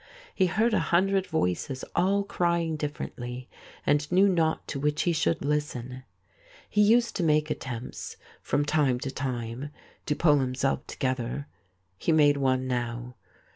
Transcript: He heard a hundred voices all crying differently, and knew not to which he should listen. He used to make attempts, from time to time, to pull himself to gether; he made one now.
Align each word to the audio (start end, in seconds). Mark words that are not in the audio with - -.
He 0.33 0.47
heard 0.47 0.73
a 0.73 0.79
hundred 0.89 1.27
voices 1.27 1.85
all 1.95 2.23
crying 2.23 2.75
differently, 2.75 3.47
and 3.85 4.11
knew 4.11 4.27
not 4.27 4.67
to 4.69 4.79
which 4.79 5.03
he 5.03 5.13
should 5.13 5.45
listen. 5.45 6.01
He 6.67 6.81
used 6.81 7.15
to 7.17 7.23
make 7.23 7.51
attempts, 7.51 8.17
from 8.41 8.65
time 8.65 8.99
to 9.01 9.11
time, 9.11 9.69
to 10.07 10.15
pull 10.15 10.39
himself 10.39 10.87
to 10.87 10.97
gether; 10.97 11.45
he 11.99 12.11
made 12.11 12.37
one 12.37 12.65
now. 12.65 13.13